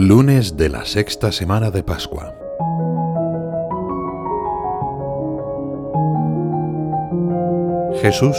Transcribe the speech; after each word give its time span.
Lunes 0.00 0.56
de 0.56 0.68
la 0.68 0.84
sexta 0.84 1.32
semana 1.32 1.72
de 1.72 1.82
Pascua. 1.82 2.32
Jesús, 8.00 8.36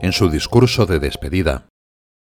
en 0.00 0.12
su 0.12 0.30
discurso 0.30 0.86
de 0.86 0.98
despedida, 0.98 1.68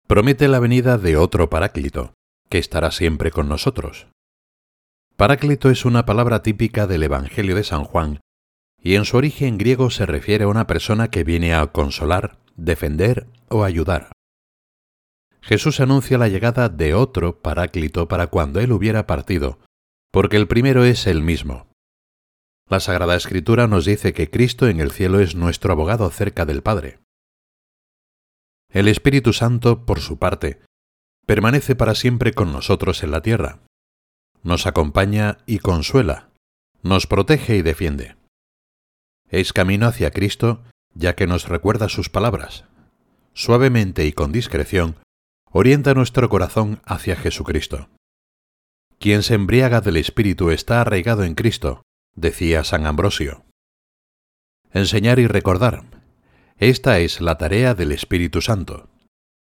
promete 0.09 0.49
la 0.49 0.61
venida 0.61 0.97
de 0.97 1.19
otro 1.19 1.51
Paráclito, 1.51 2.15
que 2.49 2.57
estará 2.57 2.91
siempre 2.91 3.31
con 3.31 3.51
nosotros. 3.51 4.07
Paráclito 5.17 5.69
es 5.69 5.85
una 5.85 6.07
palabra 6.07 6.43
típica 6.43 6.87
del 6.87 7.03
Evangelio 7.03 7.55
de 7.57 7.65
San 7.65 7.85
Juan, 7.85 8.21
y 8.83 8.95
en 8.95 9.05
su 9.05 9.19
origen 9.19 9.59
griego 9.59 9.91
se 9.91 10.07
refiere 10.07 10.45
a 10.45 10.49
una 10.49 10.67
persona 10.67 11.11
que 11.11 11.23
viene 11.23 11.55
a 11.55 11.67
consolar, 11.67 12.39
defender 12.57 13.27
o 13.51 13.63
ayudar. 13.63 14.14
Jesús 15.45 15.81
anuncia 15.81 16.17
la 16.17 16.29
llegada 16.29 16.71
de 16.71 16.95
otro 16.95 17.43
Paráclito 17.43 18.09
para 18.09 18.29
cuando 18.29 18.61
Él 18.61 18.73
hubiera 18.73 19.07
partido, 19.07 19.59
porque 20.11 20.39
el 20.39 20.49
primero 20.49 20.85
es 20.85 21.07
el 21.07 21.23
mismo. 21.23 21.69
La 22.67 22.81
Sagrada 22.81 23.15
Escritura 23.15 23.67
nos 23.67 23.85
dice 23.85 24.15
que 24.15 24.31
Cristo 24.31 24.69
en 24.69 24.81
el 24.81 24.91
cielo 24.91 25.21
es 25.21 25.35
nuestro 25.35 25.73
abogado 25.73 26.09
cerca 26.09 26.47
del 26.47 26.63
Padre. 26.63 26.99
El 28.71 28.89
Espíritu 28.89 29.35
Santo, 29.35 29.85
por 29.85 30.01
su 30.01 30.19
parte, 30.19 30.63
permanece 31.27 31.77
para 31.77 31.95
siempre 31.95 32.33
con 32.33 32.51
nosotros 32.51 33.03
en 33.03 33.11
la 33.11 33.21
tierra. 33.21 33.59
Nos 34.43 34.67
acompaña 34.67 35.39
y 35.45 35.59
consuela, 35.59 36.31
nos 36.83 37.07
protege 37.07 37.57
y 37.57 37.63
defiende. 37.63 38.17
Es 39.29 39.53
camino 39.53 39.87
hacia 39.89 40.11
Cristo, 40.11 40.63
ya 40.95 41.15
que 41.15 41.27
nos 41.27 41.49
recuerda 41.49 41.91
sus 41.91 42.09
palabras. 42.09 42.65
Suavemente 43.35 44.07
y 44.07 44.13
con 44.13 44.33
discreción, 44.33 44.97
orienta 45.57 45.95
nuestro 45.95 46.29
corazón 46.29 46.83
hacia 46.85 47.15
Jesucristo. 47.15 47.89
Quien 48.99 49.23
se 49.23 49.35
embriaga 49.35 49.81
del 49.81 49.97
Espíritu 49.97 50.51
está 50.51 50.81
arraigado 50.81 51.23
en 51.23 51.37
Cristo, 51.37 51.83
decía 52.17 52.65
San 52.65 52.87
Ambrosio. 52.87 53.45
Enseñar 54.73 55.21
y 55.21 55.29
recordar. 55.29 55.85
Esta 56.57 56.99
es 56.99 57.21
la 57.21 57.39
tarea 57.39 57.75
del 57.75 57.93
Espíritu 57.93 58.41
Santo. 58.41 58.89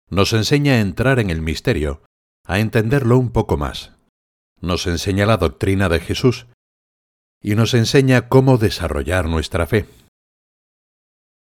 Nos 0.08 0.32
enseña 0.32 0.72
a 0.72 0.80
entrar 0.80 1.18
en 1.18 1.28
el 1.28 1.42
misterio, 1.42 2.02
a 2.46 2.60
entenderlo 2.60 3.18
un 3.18 3.30
poco 3.30 3.58
más. 3.58 3.92
Nos 4.58 4.86
enseña 4.86 5.26
la 5.26 5.36
doctrina 5.36 5.90
de 5.90 6.00
Jesús 6.00 6.46
y 7.42 7.56
nos 7.56 7.74
enseña 7.74 8.28
cómo 8.28 8.56
desarrollar 8.56 9.26
nuestra 9.26 9.66
fe. 9.66 9.86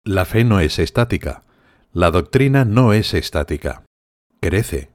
La 0.04 0.24
fe 0.24 0.42
no 0.42 0.58
es 0.58 0.80
estática, 0.80 1.44
la 1.92 2.10
doctrina 2.10 2.64
no 2.64 2.92
es 2.92 3.14
estática 3.14 3.84
crece. 4.42 4.90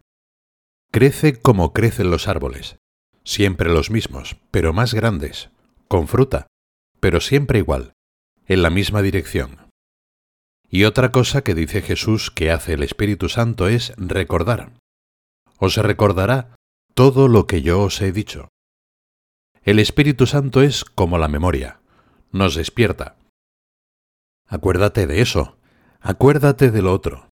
Crece 0.92 1.40
como 1.40 1.72
crecen 1.72 2.12
los 2.12 2.28
árboles, 2.28 2.80
siempre 3.23 3.70
los 3.70 3.89
mismos, 3.89 4.36
pero 4.52 4.73
más 4.73 4.94
grandes, 4.94 5.52
con 5.88 6.09
fruta, 6.09 6.48
pero 7.00 7.22
siempre 7.22 7.59
igual, 7.59 7.94
en 8.45 8.62
la 8.62 8.70
misma 8.70 9.02
dirección. 9.02 9.70
Y 10.70 10.84
otra 10.84 11.14
cosa 11.14 11.44
que 11.44 11.56
dice 11.56 11.81
Jesús 11.81 12.30
que 12.30 12.52
hace 12.52 12.73
el 12.73 12.84
Espíritu 12.84 13.30
Santo 13.30 13.70
es 13.70 13.94
recordar. 13.95 14.73
Os 15.59 15.78
recordará 15.78 16.56
todo 16.94 17.30
lo 17.30 17.48
que 17.48 17.61
yo 17.61 17.82
os 17.82 18.02
he 18.02 18.11
dicho. 18.11 18.50
El 19.64 19.80
Espíritu 19.80 20.26
Santo 20.26 20.61
es 20.61 20.84
como 20.84 21.17
la 21.17 21.30
memoria, 21.30 21.80
nos 22.34 22.56
despierta. 22.56 23.16
Acuérdate 24.45 25.08
de 25.08 25.22
eso, 25.22 25.58
acuérdate 26.02 26.70
de 26.70 26.82
lo 26.82 26.92
otro 26.92 27.27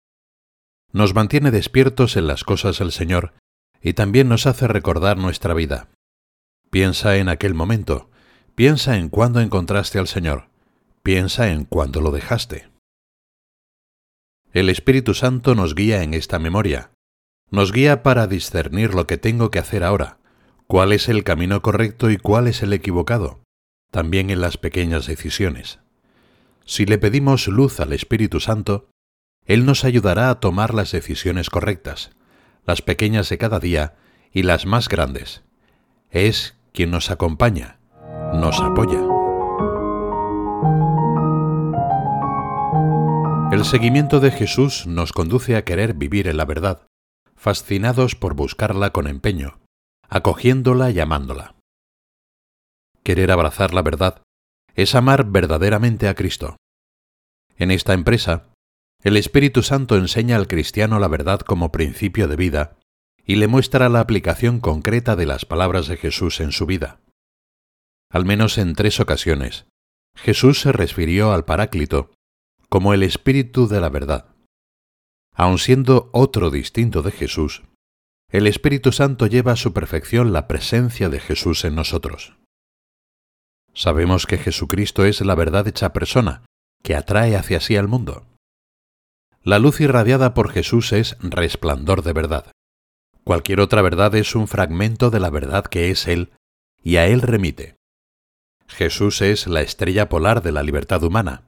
nos 0.95 1.13
mantiene 1.13 1.51
despiertos 1.51 2.15
en 2.15 2.25
las 2.25 2.45
cosas 2.45 2.79
del 2.79 2.93
Señor 2.93 3.33
y 3.81 3.95
también 3.95 4.29
nos 4.29 4.47
hace 4.47 4.65
recordar 4.65 5.17
nuestra 5.17 5.53
vida. 5.53 5.89
Piensa 6.69 7.17
en 7.17 7.27
aquel 7.27 7.53
momento, 7.53 8.09
piensa 8.55 8.95
en 8.95 9.09
cuándo 9.09 9.41
encontraste 9.41 9.99
al 9.99 10.07
Señor, 10.07 10.47
piensa 11.03 11.51
en 11.51 11.65
cuándo 11.65 11.99
lo 11.99 12.11
dejaste. 12.11 12.69
El 14.53 14.69
Espíritu 14.69 15.13
Santo 15.13 15.53
nos 15.53 15.75
guía 15.75 16.01
en 16.01 16.13
esta 16.13 16.39
memoria, 16.39 16.91
nos 17.51 17.73
guía 17.73 18.01
para 18.01 18.25
discernir 18.25 18.93
lo 18.93 19.05
que 19.05 19.17
tengo 19.17 19.51
que 19.51 19.59
hacer 19.59 19.83
ahora, 19.83 20.19
cuál 20.65 20.93
es 20.93 21.09
el 21.09 21.25
camino 21.25 21.61
correcto 21.61 22.09
y 22.09 22.15
cuál 22.15 22.47
es 22.47 22.63
el 22.63 22.71
equivocado, 22.71 23.41
también 23.91 24.29
en 24.29 24.39
las 24.39 24.57
pequeñas 24.57 25.07
decisiones. 25.07 25.79
Si 26.63 26.85
le 26.85 26.97
pedimos 26.99 27.49
luz 27.49 27.81
al 27.81 27.91
Espíritu 27.91 28.39
Santo, 28.39 28.87
él 29.45 29.65
nos 29.65 29.85
ayudará 29.85 30.29
a 30.29 30.39
tomar 30.39 30.73
las 30.73 30.91
decisiones 30.91 31.49
correctas, 31.49 32.11
las 32.65 32.81
pequeñas 32.81 33.29
de 33.29 33.37
cada 33.37 33.59
día 33.59 33.95
y 34.31 34.43
las 34.43 34.65
más 34.65 34.89
grandes. 34.89 35.43
Es 36.09 36.57
quien 36.73 36.91
nos 36.91 37.11
acompaña, 37.11 37.79
nos 38.33 38.59
apoya. 38.59 39.01
El 43.51 43.63
seguimiento 43.63 44.19
de 44.19 44.31
Jesús 44.31 44.87
nos 44.87 45.13
conduce 45.13 45.55
a 45.55 45.63
querer 45.63 45.93
vivir 45.93 46.27
en 46.27 46.37
la 46.37 46.45
verdad, 46.45 46.87
fascinados 47.35 48.15
por 48.15 48.33
buscarla 48.33 48.89
con 48.89 49.07
empeño, 49.07 49.59
acogiéndola 50.09 50.89
y 50.89 50.99
amándola. 50.99 51.55
Querer 53.03 53.31
abrazar 53.31 53.73
la 53.73 53.83
verdad 53.83 54.23
es 54.73 54.95
amar 54.95 55.25
verdaderamente 55.25 56.07
a 56.07 56.15
Cristo. 56.15 56.57
En 57.55 57.71
esta 57.71 57.93
empresa, 57.93 58.49
el 59.05 59.17
Espíritu 59.17 59.61
Santo 59.61 59.97
enseña 59.97 60.35
al 60.35 60.47
cristiano 60.47 60.97
la 60.97 61.07
verdad 61.07 61.39
como 61.41 61.71
principio 61.71 62.27
de 62.27 62.35
vida 62.35 62.79
y 63.23 63.35
le 63.35 63.47
muestra 63.47 63.87
la 63.87 63.99
aplicación 63.99 64.59
concreta 64.59 65.15
de 65.15 65.27
las 65.27 65.45
palabras 65.45 65.87
de 65.87 65.95
Jesús 65.95 66.39
en 66.39 66.51
su 66.51 66.65
vida. 66.65 67.01
Al 68.09 68.25
menos 68.25 68.57
en 68.57 68.73
tres 68.73 68.99
ocasiones, 68.99 69.67
Jesús 70.17 70.59
se 70.59 70.71
refirió 70.71 71.33
al 71.33 71.45
Paráclito 71.45 72.13
como 72.67 72.95
el 72.95 73.03
Espíritu 73.03 73.67
de 73.67 73.79
la 73.79 73.89
verdad. 73.89 74.33
Aun 75.35 75.59
siendo 75.59 76.09
otro 76.11 76.49
distinto 76.49 77.03
de 77.03 77.11
Jesús, 77.11 77.61
el 78.31 78.47
Espíritu 78.47 78.91
Santo 78.91 79.27
lleva 79.27 79.51
a 79.51 79.55
su 79.55 79.71
perfección 79.71 80.33
la 80.33 80.47
presencia 80.47 81.09
de 81.09 81.19
Jesús 81.19 81.63
en 81.63 81.75
nosotros. 81.75 82.37
Sabemos 83.71 84.25
que 84.25 84.39
Jesucristo 84.39 85.05
es 85.05 85.21
la 85.21 85.35
verdad 85.35 85.67
hecha 85.67 85.93
persona, 85.93 86.43
que 86.81 86.95
atrae 86.95 87.35
hacia 87.35 87.59
sí 87.59 87.75
al 87.75 87.87
mundo. 87.87 88.25
La 89.45 89.59
luz 89.59 89.79
irradiada 89.79 90.33
por 90.33 90.49
Jesús 90.49 90.91
es 90.91 91.17
resplandor 91.19 92.01
de 92.01 92.13
verdad. 92.13 92.51
Cualquier 93.23 93.59
otra 93.59 93.83
verdad 93.83 94.15
es 94.15 94.33
un 94.33 94.47
fragmento 94.47 95.11
de 95.11 95.19
la 95.19 95.29
verdad 95.29 95.65
que 95.65 95.91
es 95.91 96.07
Él, 96.07 96.31
y 96.81 96.95
a 96.95 97.05
Él 97.05 97.21
remite. 97.21 97.75
Jesús 98.67 99.21
es 99.21 99.45
la 99.45 99.61
estrella 99.61 100.09
polar 100.09 100.41
de 100.41 100.51
la 100.51 100.63
libertad 100.63 101.03
humana. 101.03 101.43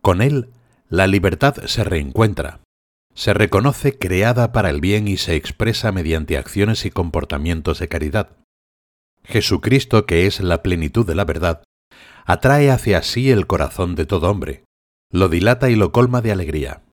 Con 0.00 0.22
Él, 0.22 0.50
la 0.88 1.08
libertad 1.08 1.56
se 1.66 1.82
reencuentra, 1.82 2.60
se 3.14 3.34
reconoce 3.34 3.98
creada 3.98 4.52
para 4.52 4.70
el 4.70 4.80
bien 4.80 5.08
y 5.08 5.16
se 5.16 5.34
expresa 5.34 5.90
mediante 5.90 6.38
acciones 6.38 6.84
y 6.84 6.92
comportamientos 6.92 7.80
de 7.80 7.88
caridad. 7.88 8.36
Jesucristo, 9.24 10.06
que 10.06 10.28
es 10.28 10.38
la 10.38 10.62
plenitud 10.62 11.04
de 11.04 11.16
la 11.16 11.24
verdad, 11.24 11.64
atrae 12.26 12.70
hacia 12.70 13.02
sí 13.02 13.32
el 13.32 13.48
corazón 13.48 13.96
de 13.96 14.06
todo 14.06 14.30
hombre, 14.30 14.62
lo 15.10 15.28
dilata 15.28 15.68
y 15.68 15.74
lo 15.74 15.90
colma 15.90 16.20
de 16.20 16.30
alegría. 16.30 16.84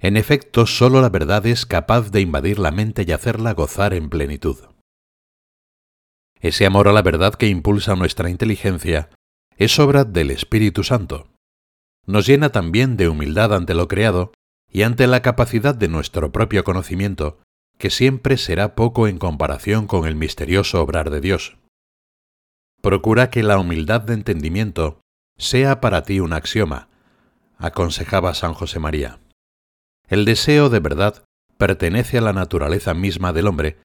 En 0.00 0.16
efecto, 0.16 0.66
sólo 0.66 1.00
la 1.00 1.08
verdad 1.08 1.44
es 1.46 1.66
capaz 1.66 2.10
de 2.10 2.20
invadir 2.20 2.58
la 2.58 2.70
mente 2.70 3.04
y 3.06 3.12
hacerla 3.12 3.54
gozar 3.54 3.94
en 3.94 4.08
plenitud. 4.08 4.56
Ese 6.40 6.66
amor 6.66 6.86
a 6.86 6.92
la 6.92 7.02
verdad 7.02 7.34
que 7.34 7.48
impulsa 7.48 7.96
nuestra 7.96 8.30
inteligencia 8.30 9.10
es 9.56 9.78
obra 9.80 10.04
del 10.04 10.30
Espíritu 10.30 10.84
Santo. 10.84 11.28
Nos 12.06 12.26
llena 12.26 12.50
también 12.50 12.96
de 12.96 13.08
humildad 13.08 13.52
ante 13.52 13.74
lo 13.74 13.88
creado 13.88 14.32
y 14.70 14.82
ante 14.82 15.06
la 15.08 15.20
capacidad 15.20 15.74
de 15.74 15.88
nuestro 15.88 16.30
propio 16.30 16.62
conocimiento, 16.62 17.40
que 17.76 17.90
siempre 17.90 18.36
será 18.36 18.76
poco 18.76 19.08
en 19.08 19.18
comparación 19.18 19.86
con 19.88 20.06
el 20.06 20.14
misterioso 20.14 20.80
obrar 20.80 21.10
de 21.10 21.20
Dios. 21.20 21.56
Procura 22.82 23.30
que 23.30 23.42
la 23.42 23.58
humildad 23.58 24.00
de 24.02 24.14
entendimiento 24.14 25.00
sea 25.36 25.80
para 25.80 26.02
ti 26.02 26.20
un 26.20 26.32
axioma, 26.32 26.88
aconsejaba 27.56 28.34
San 28.34 28.54
José 28.54 28.78
María. 28.78 29.18
El 30.08 30.24
deseo 30.24 30.70
de 30.70 30.80
verdad 30.80 31.24
pertenece 31.58 32.16
a 32.16 32.22
la 32.22 32.32
naturaleza 32.32 32.94
misma 32.94 33.34
del 33.34 33.46
hombre, 33.46 33.76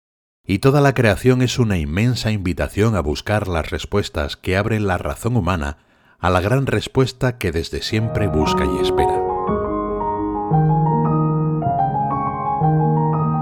y 0.46 0.60
toda 0.60 0.80
la 0.80 0.94
creación 0.94 1.42
es 1.42 1.60
una 1.60 1.78
inmensa 1.78 2.32
invitación 2.32 2.96
a 2.96 3.02
buscar 3.02 3.48
las 3.48 3.70
respuestas 3.70 4.38
que 4.38 4.56
abren 4.56 4.88
la 4.88 4.98
razón 4.98 5.36
humana 5.36 5.78
a 6.20 6.30
la 6.30 6.40
gran 6.40 6.66
respuesta 6.66 7.38
que 7.38 7.52
desde 7.52 7.82
siempre 7.82 8.28
busca 8.28 8.66
y 8.66 8.78
espera. 8.82 9.22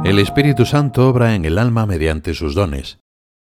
El 0.04 0.18
Espíritu 0.18 0.66
Santo 0.66 1.08
obra 1.08 1.36
en 1.36 1.46
el 1.46 1.60
alma 1.60 1.86
mediante 1.86 2.34
sus 2.34 2.56
dones, 2.56 2.98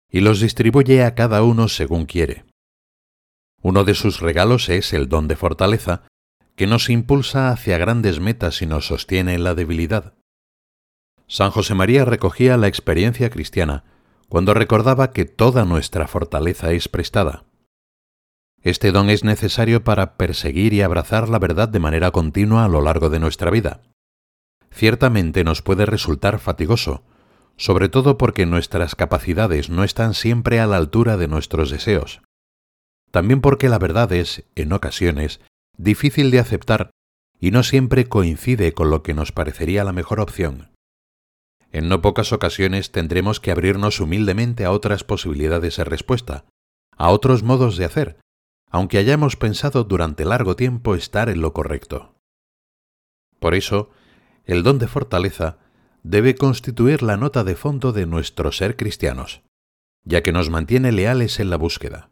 y 0.08 0.20
los 0.20 0.40
distribuye 0.40 1.02
a 1.02 1.16
cada 1.16 1.42
uno 1.42 1.66
según 1.66 2.06
quiere. 2.06 2.44
Uno 3.60 3.82
de 3.82 3.94
sus 3.94 4.20
regalos 4.20 4.68
es 4.68 4.92
el 4.92 5.08
don 5.08 5.26
de 5.26 5.34
fortaleza, 5.34 6.02
que 6.56 6.66
nos 6.66 6.88
impulsa 6.90 7.50
hacia 7.50 7.78
grandes 7.78 8.20
metas 8.20 8.62
y 8.62 8.66
nos 8.66 8.86
sostiene 8.86 9.34
en 9.34 9.44
la 9.44 9.54
debilidad. 9.54 10.14
San 11.26 11.50
José 11.50 11.74
María 11.74 12.04
recogía 12.04 12.56
la 12.56 12.68
experiencia 12.68 13.30
cristiana 13.30 13.84
cuando 14.28 14.54
recordaba 14.54 15.12
que 15.12 15.24
toda 15.24 15.64
nuestra 15.64 16.06
fortaleza 16.06 16.72
es 16.72 16.88
prestada. 16.88 17.44
Este 18.62 18.92
don 18.92 19.10
es 19.10 19.24
necesario 19.24 19.84
para 19.84 20.16
perseguir 20.16 20.72
y 20.72 20.82
abrazar 20.82 21.28
la 21.28 21.38
verdad 21.38 21.68
de 21.68 21.80
manera 21.80 22.10
continua 22.10 22.64
a 22.64 22.68
lo 22.68 22.80
largo 22.80 23.10
de 23.10 23.20
nuestra 23.20 23.50
vida. 23.50 23.82
Ciertamente 24.70 25.44
nos 25.44 25.60
puede 25.60 25.86
resultar 25.86 26.38
fatigoso, 26.38 27.04
sobre 27.56 27.88
todo 27.88 28.18
porque 28.18 28.46
nuestras 28.46 28.94
capacidades 28.94 29.70
no 29.70 29.84
están 29.84 30.14
siempre 30.14 30.60
a 30.60 30.66
la 30.66 30.76
altura 30.78 31.16
de 31.16 31.28
nuestros 31.28 31.70
deseos. 31.70 32.22
También 33.10 33.40
porque 33.40 33.68
la 33.68 33.78
verdad 33.78 34.12
es, 34.12 34.44
en 34.56 34.72
ocasiones, 34.72 35.40
difícil 35.76 36.30
de 36.30 36.38
aceptar 36.38 36.90
y 37.40 37.50
no 37.50 37.62
siempre 37.62 38.08
coincide 38.08 38.72
con 38.72 38.90
lo 38.90 39.02
que 39.02 39.14
nos 39.14 39.32
parecería 39.32 39.84
la 39.84 39.92
mejor 39.92 40.20
opción. 40.20 40.70
En 41.72 41.88
no 41.88 42.00
pocas 42.00 42.32
ocasiones 42.32 42.92
tendremos 42.92 43.40
que 43.40 43.50
abrirnos 43.50 44.00
humildemente 44.00 44.64
a 44.64 44.70
otras 44.70 45.02
posibilidades 45.02 45.76
de 45.76 45.84
respuesta, 45.84 46.44
a 46.96 47.10
otros 47.10 47.42
modos 47.42 47.76
de 47.76 47.84
hacer, 47.84 48.18
aunque 48.70 48.98
hayamos 48.98 49.36
pensado 49.36 49.84
durante 49.84 50.24
largo 50.24 50.56
tiempo 50.56 50.94
estar 50.94 51.28
en 51.28 51.40
lo 51.40 51.52
correcto. 51.52 52.14
Por 53.40 53.54
eso, 53.54 53.90
el 54.44 54.62
don 54.62 54.78
de 54.78 54.86
fortaleza 54.86 55.58
debe 56.02 56.34
constituir 56.36 57.02
la 57.02 57.16
nota 57.16 57.44
de 57.44 57.56
fondo 57.56 57.92
de 57.92 58.06
nuestro 58.06 58.52
ser 58.52 58.76
cristianos, 58.76 59.42
ya 60.04 60.22
que 60.22 60.32
nos 60.32 60.50
mantiene 60.50 60.92
leales 60.92 61.40
en 61.40 61.50
la 61.50 61.56
búsqueda. 61.56 62.10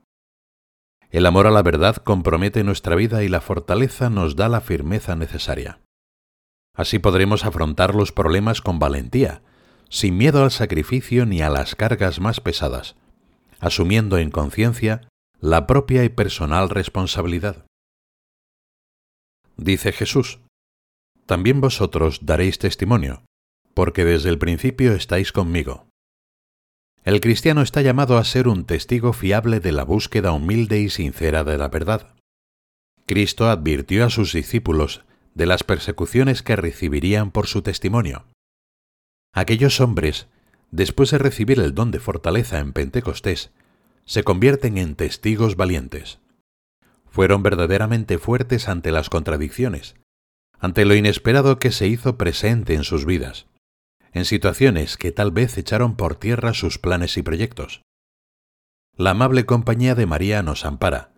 El 1.12 1.26
amor 1.26 1.46
a 1.46 1.50
la 1.50 1.62
verdad 1.62 1.96
compromete 1.96 2.64
nuestra 2.64 2.96
vida 2.96 3.22
y 3.22 3.28
la 3.28 3.42
fortaleza 3.42 4.08
nos 4.08 4.34
da 4.34 4.48
la 4.48 4.62
firmeza 4.62 5.14
necesaria. 5.14 5.78
Así 6.74 6.98
podremos 6.98 7.44
afrontar 7.44 7.94
los 7.94 8.12
problemas 8.12 8.62
con 8.62 8.78
valentía, 8.78 9.42
sin 9.90 10.16
miedo 10.16 10.42
al 10.42 10.50
sacrificio 10.50 11.26
ni 11.26 11.42
a 11.42 11.50
las 11.50 11.74
cargas 11.74 12.18
más 12.18 12.40
pesadas, 12.40 12.96
asumiendo 13.60 14.16
en 14.16 14.30
conciencia 14.30 15.06
la 15.38 15.66
propia 15.66 16.02
y 16.04 16.08
personal 16.08 16.70
responsabilidad. 16.70 17.66
Dice 19.58 19.92
Jesús, 19.92 20.40
También 21.26 21.60
vosotros 21.60 22.20
daréis 22.22 22.58
testimonio, 22.58 23.22
porque 23.74 24.06
desde 24.06 24.30
el 24.30 24.38
principio 24.38 24.94
estáis 24.94 25.30
conmigo. 25.30 25.88
El 27.04 27.20
cristiano 27.20 27.62
está 27.62 27.82
llamado 27.82 28.16
a 28.16 28.24
ser 28.24 28.46
un 28.46 28.64
testigo 28.64 29.12
fiable 29.12 29.58
de 29.58 29.72
la 29.72 29.84
búsqueda 29.84 30.30
humilde 30.32 30.78
y 30.78 30.88
sincera 30.88 31.42
de 31.42 31.58
la 31.58 31.68
verdad. 31.68 32.14
Cristo 33.06 33.50
advirtió 33.50 34.04
a 34.04 34.10
sus 34.10 34.32
discípulos 34.32 35.04
de 35.34 35.46
las 35.46 35.64
persecuciones 35.64 36.42
que 36.42 36.54
recibirían 36.54 37.32
por 37.32 37.48
su 37.48 37.62
testimonio. 37.62 38.26
Aquellos 39.34 39.80
hombres, 39.80 40.28
después 40.70 41.10
de 41.10 41.18
recibir 41.18 41.58
el 41.58 41.74
don 41.74 41.90
de 41.90 41.98
fortaleza 41.98 42.60
en 42.60 42.72
Pentecostés, 42.72 43.50
se 44.04 44.22
convierten 44.22 44.78
en 44.78 44.94
testigos 44.94 45.56
valientes. 45.56 46.20
Fueron 47.10 47.42
verdaderamente 47.42 48.18
fuertes 48.18 48.68
ante 48.68 48.92
las 48.92 49.10
contradicciones, 49.10 49.96
ante 50.60 50.84
lo 50.84 50.94
inesperado 50.94 51.58
que 51.58 51.72
se 51.72 51.88
hizo 51.88 52.16
presente 52.16 52.74
en 52.74 52.84
sus 52.84 53.04
vidas, 53.04 53.46
en 54.12 54.24
situaciones 54.24 54.96
que 54.96 55.12
tal 55.12 55.30
vez 55.30 55.56
echaron 55.58 55.96
por 55.96 56.16
tierra 56.16 56.54
sus 56.54 56.78
planes 56.78 57.16
y 57.16 57.22
proyectos. 57.22 57.82
La 58.96 59.10
amable 59.10 59.46
compañía 59.46 59.94
de 59.94 60.06
María 60.06 60.42
nos 60.42 60.64
ampara. 60.64 61.12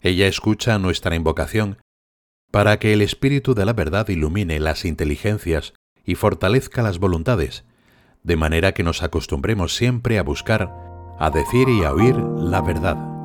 Ella 0.00 0.26
escucha 0.26 0.78
nuestra 0.78 1.14
invocación 1.14 1.78
para 2.50 2.78
que 2.78 2.92
el 2.92 3.02
Espíritu 3.02 3.54
de 3.54 3.64
la 3.64 3.74
verdad 3.74 4.08
ilumine 4.08 4.58
las 4.58 4.84
inteligencias 4.84 5.74
y 6.04 6.14
fortalezca 6.14 6.82
las 6.82 6.98
voluntades, 6.98 7.64
de 8.22 8.36
manera 8.36 8.72
que 8.72 8.82
nos 8.82 9.02
acostumbremos 9.02 9.76
siempre 9.76 10.18
a 10.18 10.22
buscar 10.22 10.72
a 11.18 11.30
decir 11.30 11.68
y 11.68 11.84
a 11.84 11.92
oír 11.92 12.16
la 12.16 12.62
verdad. 12.62 13.19